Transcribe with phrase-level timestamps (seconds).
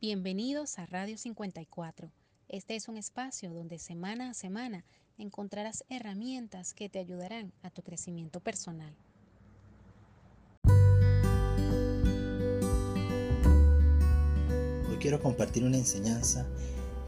[0.00, 2.12] Bienvenidos a Radio 54.
[2.48, 4.84] Este es un espacio donde semana a semana
[5.18, 8.94] encontrarás herramientas que te ayudarán a tu crecimiento personal.
[14.88, 16.46] Hoy quiero compartir una enseñanza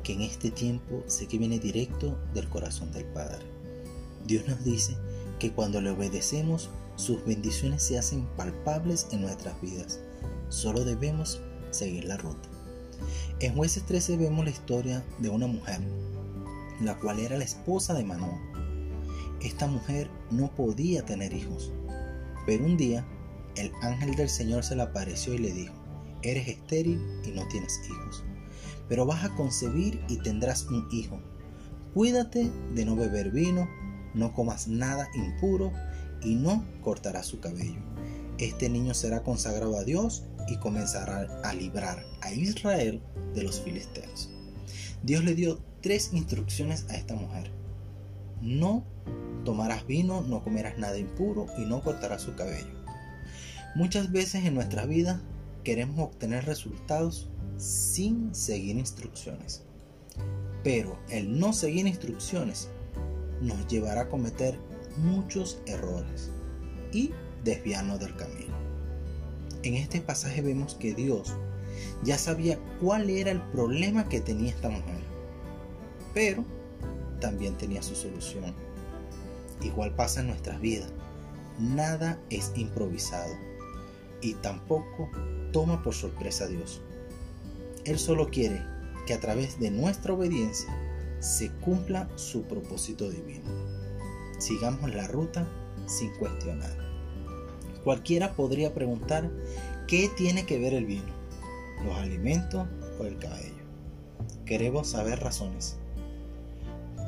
[0.02, 3.46] que en este tiempo sé que viene directo del corazón del Padre.
[4.26, 4.96] Dios nos dice
[5.38, 10.00] que cuando le obedecemos, sus bendiciones se hacen palpables en nuestras vidas.
[10.48, 12.48] Solo debemos seguir la ruta.
[13.40, 15.80] En Jueces 13 vemos la historia de una mujer,
[16.80, 18.40] la cual era la esposa de Manoah.
[19.40, 21.72] Esta mujer no podía tener hijos,
[22.46, 23.06] pero un día
[23.56, 25.74] el ángel del Señor se le apareció y le dijo,
[26.22, 28.24] eres estéril y no tienes hijos,
[28.88, 31.20] pero vas a concebir y tendrás un hijo.
[31.94, 33.68] Cuídate de no beber vino,
[34.14, 35.72] no comas nada impuro
[36.22, 37.80] y no cortarás su cabello.
[38.38, 43.00] Este niño será consagrado a Dios y comenzará a librar a Israel
[43.34, 44.30] de los filisteos.
[45.02, 47.50] Dios le dio tres instrucciones a esta mujer.
[48.42, 48.84] No
[49.44, 52.80] tomarás vino, no comerás nada impuro y no cortarás su cabello.
[53.74, 55.22] Muchas veces en nuestra vida
[55.62, 59.62] queremos obtener resultados sin seguir instrucciones.
[60.64, 62.68] Pero el no seguir instrucciones
[63.40, 64.58] nos llevará a cometer
[64.98, 66.30] muchos errores
[66.92, 67.12] y
[67.44, 68.69] desviarnos del camino.
[69.62, 71.34] En este pasaje vemos que Dios
[72.02, 75.00] ya sabía cuál era el problema que tenía esta mujer,
[76.14, 76.44] pero
[77.20, 78.54] también tenía su solución.
[79.62, 80.90] Igual pasa en nuestras vidas.
[81.58, 83.34] Nada es improvisado
[84.22, 85.10] y tampoco
[85.52, 86.80] toma por sorpresa a Dios.
[87.84, 88.62] Él solo quiere
[89.06, 90.74] que a través de nuestra obediencia
[91.18, 93.50] se cumpla su propósito divino.
[94.38, 95.46] Sigamos la ruta
[95.86, 96.89] sin cuestionar.
[97.84, 99.30] Cualquiera podría preguntar
[99.86, 101.12] qué tiene que ver el vino,
[101.84, 102.66] los alimentos
[102.98, 103.64] o el cabello.
[104.44, 105.78] Queremos saber razones.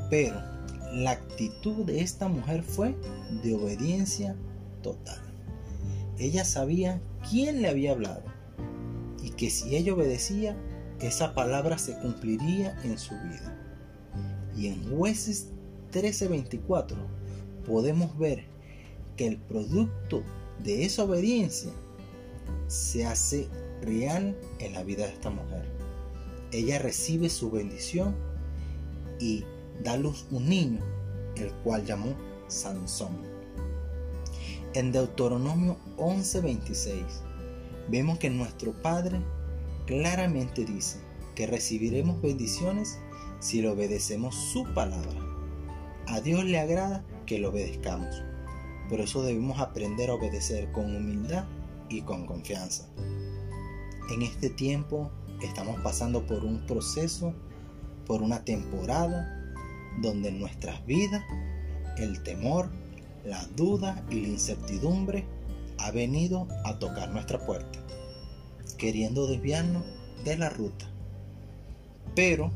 [0.09, 0.41] Pero
[0.93, 2.95] la actitud de esta mujer fue
[3.43, 4.35] de obediencia
[4.81, 5.21] total.
[6.17, 8.23] Ella sabía quién le había hablado
[9.23, 10.55] y que si ella obedecía,
[10.99, 13.57] esa palabra se cumpliría en su vida.
[14.55, 15.49] Y en jueces
[15.91, 16.95] 13:24
[17.65, 18.45] podemos ver
[19.15, 20.23] que el producto
[20.63, 21.71] de esa obediencia
[22.67, 23.49] se hace
[23.81, 25.65] real en la vida de esta mujer.
[26.51, 28.15] Ella recibe su bendición
[29.19, 29.43] y
[29.83, 30.79] da luz un niño,
[31.35, 32.15] el cual llamó
[32.47, 33.17] Sansón.
[34.73, 37.03] En Deuteronomio 11:26
[37.89, 39.21] vemos que nuestro Padre
[39.85, 40.99] claramente dice
[41.35, 42.99] que recibiremos bendiciones
[43.39, 45.19] si le obedecemos su palabra.
[46.07, 48.32] A Dios le agrada que lo obedezcamos.
[48.89, 51.45] Por eso debemos aprender a obedecer con humildad
[51.89, 52.87] y con confianza.
[54.11, 55.11] En este tiempo
[55.41, 57.33] estamos pasando por un proceso,
[58.05, 59.53] por una temporada
[60.01, 61.23] donde nuestras vidas
[61.97, 62.69] el temor,
[63.25, 65.25] la duda y la incertidumbre
[65.77, 67.79] ha venido a tocar nuestra puerta,
[68.77, 69.83] queriendo desviarnos
[70.23, 70.85] de la ruta.
[72.15, 72.51] Pero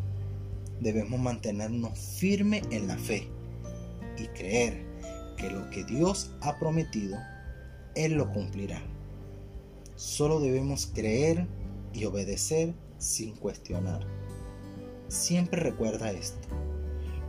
[0.82, 3.28] debemos mantenernos firmes en la fe
[4.18, 4.86] y creer
[5.38, 7.18] que lo que Dios ha prometido,
[7.96, 8.82] Él lo cumplirá.
[9.96, 11.48] Solo debemos creer
[11.94, 14.06] y obedecer sin cuestionar.
[15.08, 16.48] Siempre recuerda esto.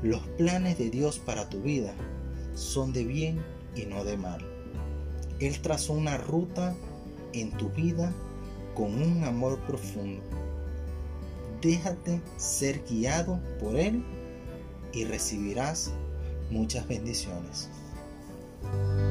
[0.03, 1.95] Los planes de Dios para tu vida
[2.55, 3.43] son de bien
[3.77, 4.45] y no de mal.
[5.41, 6.75] Él trazó una ruta
[7.33, 8.13] en tu vida
[8.75, 10.23] con un amor profundo.
[11.61, 14.05] Déjate ser guiado por Él
[14.93, 15.93] y recibirás
[16.51, 17.69] muchas bendiciones.
[18.63, 19.08] Bye.